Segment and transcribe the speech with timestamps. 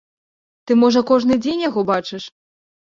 [0.65, 2.23] Ты можа кожны дзень яго бачыш?